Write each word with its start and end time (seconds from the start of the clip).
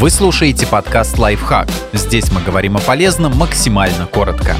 Вы 0.00 0.10
слушаете 0.10 0.66
подкаст 0.66 1.18
«Лайфхак». 1.18 1.68
Здесь 1.92 2.30
мы 2.32 2.42
говорим 2.42 2.76
о 2.76 2.80
полезном 2.80 3.36
максимально 3.36 4.06
коротко. 4.06 4.56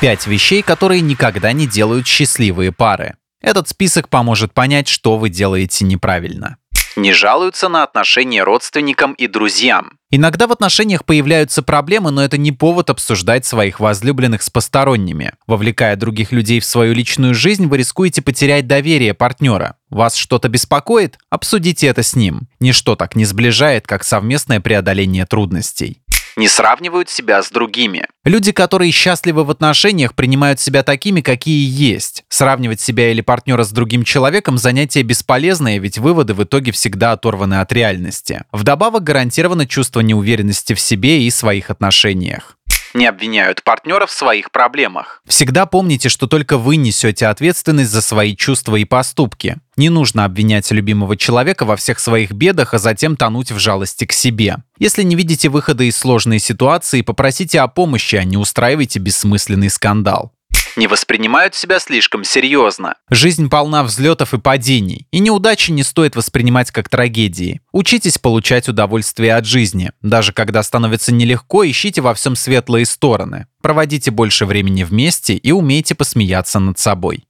Пять 0.00 0.26
вещей, 0.26 0.62
которые 0.62 1.02
никогда 1.02 1.52
не 1.52 1.66
делают 1.66 2.06
счастливые 2.06 2.72
пары. 2.72 3.16
Этот 3.42 3.68
список 3.68 4.08
поможет 4.08 4.54
понять, 4.54 4.88
что 4.88 5.18
вы 5.18 5.28
делаете 5.28 5.84
неправильно 5.84 6.56
не 6.98 7.12
жалуются 7.12 7.68
на 7.68 7.82
отношения 7.82 8.42
родственникам 8.42 9.12
и 9.12 9.26
друзьям. 9.26 9.92
Иногда 10.10 10.46
в 10.46 10.52
отношениях 10.52 11.04
появляются 11.04 11.62
проблемы, 11.62 12.10
но 12.10 12.22
это 12.22 12.36
не 12.36 12.52
повод 12.52 12.90
обсуждать 12.90 13.46
своих 13.46 13.80
возлюбленных 13.80 14.42
с 14.42 14.50
посторонними. 14.50 15.32
Вовлекая 15.46 15.96
других 15.96 16.32
людей 16.32 16.60
в 16.60 16.64
свою 16.64 16.94
личную 16.94 17.34
жизнь, 17.34 17.66
вы 17.66 17.78
рискуете 17.78 18.22
потерять 18.22 18.66
доверие 18.66 19.14
партнера. 19.14 19.76
Вас 19.90 20.16
что-то 20.16 20.48
беспокоит? 20.48 21.18
Обсудите 21.30 21.86
это 21.86 22.02
с 22.02 22.14
ним. 22.14 22.48
Ничто 22.60 22.96
так 22.96 23.16
не 23.16 23.24
сближает, 23.24 23.86
как 23.86 24.04
совместное 24.04 24.60
преодоление 24.60 25.26
трудностей 25.26 26.02
не 26.38 26.48
сравнивают 26.48 27.10
себя 27.10 27.42
с 27.42 27.50
другими. 27.50 28.06
Люди, 28.24 28.52
которые 28.52 28.92
счастливы 28.92 29.44
в 29.44 29.50
отношениях, 29.50 30.14
принимают 30.14 30.60
себя 30.60 30.82
такими, 30.82 31.20
какие 31.20 31.68
есть. 31.68 32.24
Сравнивать 32.28 32.80
себя 32.80 33.10
или 33.10 33.20
партнера 33.20 33.64
с 33.64 33.72
другим 33.72 34.04
человеком– 34.04 34.56
занятие 34.58 35.02
бесполезное, 35.02 35.78
ведь 35.78 35.98
выводы 35.98 36.34
в 36.34 36.44
итоге 36.44 36.70
всегда 36.72 37.12
оторваны 37.12 37.60
от 37.60 37.72
реальности. 37.72 38.44
Вдобавок 38.52 39.02
гарантировано 39.02 39.66
чувство 39.66 40.00
неуверенности 40.00 40.74
в 40.74 40.80
себе 40.80 41.24
и 41.24 41.30
своих 41.30 41.70
отношениях 41.70 42.57
не 42.94 43.06
обвиняют 43.06 43.62
партнера 43.62 44.06
в 44.06 44.10
своих 44.10 44.50
проблемах. 44.50 45.22
Всегда 45.26 45.66
помните, 45.66 46.08
что 46.08 46.26
только 46.26 46.58
вы 46.58 46.76
несете 46.76 47.26
ответственность 47.26 47.90
за 47.90 48.02
свои 48.02 48.34
чувства 48.36 48.76
и 48.76 48.84
поступки. 48.84 49.56
Не 49.76 49.90
нужно 49.90 50.24
обвинять 50.24 50.70
любимого 50.70 51.16
человека 51.16 51.64
во 51.64 51.76
всех 51.76 51.98
своих 51.98 52.32
бедах, 52.32 52.74
а 52.74 52.78
затем 52.78 53.16
тонуть 53.16 53.52
в 53.52 53.58
жалости 53.58 54.04
к 54.04 54.12
себе. 54.12 54.56
Если 54.78 55.02
не 55.02 55.14
видите 55.16 55.48
выхода 55.48 55.84
из 55.84 55.96
сложной 55.96 56.38
ситуации, 56.38 57.02
попросите 57.02 57.60
о 57.60 57.68
помощи, 57.68 58.16
а 58.16 58.24
не 58.24 58.36
устраивайте 58.36 58.98
бессмысленный 58.98 59.70
скандал 59.70 60.32
не 60.78 60.86
воспринимают 60.86 61.54
себя 61.54 61.78
слишком 61.80 62.24
серьезно. 62.24 62.94
Жизнь 63.10 63.50
полна 63.50 63.82
взлетов 63.82 64.32
и 64.32 64.38
падений, 64.38 65.06
и 65.10 65.18
неудачи 65.18 65.70
не 65.72 65.82
стоит 65.82 66.16
воспринимать 66.16 66.70
как 66.70 66.88
трагедии. 66.88 67.60
Учитесь 67.72 68.16
получать 68.16 68.68
удовольствие 68.68 69.34
от 69.34 69.44
жизни. 69.44 69.92
Даже 70.00 70.32
когда 70.32 70.62
становится 70.62 71.12
нелегко, 71.12 71.68
ищите 71.68 72.00
во 72.00 72.14
всем 72.14 72.36
светлые 72.36 72.86
стороны. 72.86 73.46
Проводите 73.60 74.10
больше 74.10 74.46
времени 74.46 74.84
вместе 74.84 75.34
и 75.34 75.52
умейте 75.52 75.94
посмеяться 75.94 76.60
над 76.60 76.78
собой. 76.78 77.24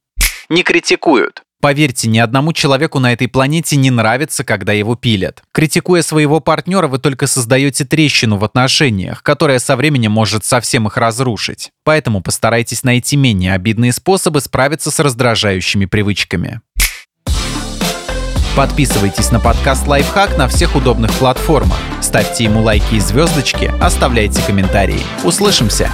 Не 0.47 0.63
критикуют. 0.63 1.43
Поверьте, 1.61 2.07
ни 2.07 2.19
одному 2.19 2.53
человеку 2.53 2.99
на 2.99 3.11
этой 3.11 3.27
планете 3.27 3.75
не 3.75 3.91
нравится, 3.91 4.45
когда 4.45 4.71
его 4.71 4.95
пилят. 4.95 5.43
Критикуя 5.51 6.01
своего 6.01 6.39
партнера, 6.39 6.87
вы 6.87 6.99
только 6.99 7.27
создаете 7.27 7.83
трещину 7.83 8.37
в 8.37 8.45
отношениях, 8.45 9.21
которая 9.23 9.59
со 9.59 9.75
временем 9.75 10.13
может 10.13 10.45
совсем 10.45 10.87
их 10.87 10.95
разрушить. 10.95 11.71
Поэтому 11.83 12.21
постарайтесь 12.21 12.83
найти 12.83 13.17
менее 13.17 13.53
обидные 13.53 13.91
способы 13.91 14.39
справиться 14.39 14.89
с 14.89 14.99
раздражающими 14.99 15.85
привычками. 15.85 16.61
Подписывайтесь 18.55 19.31
на 19.31 19.39
подкаст 19.39 19.85
«Лайфхак» 19.85 20.37
на 20.37 20.47
всех 20.47 20.75
удобных 20.75 21.11
платформах. 21.13 21.77
Ставьте 22.01 22.45
ему 22.45 22.61
лайки 22.61 22.95
и 22.95 22.99
звездочки, 22.99 23.71
оставляйте 23.81 24.41
комментарии. 24.45 25.01
Услышимся! 25.23 25.89